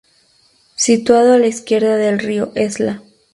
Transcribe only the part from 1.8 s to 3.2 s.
del Río Esla.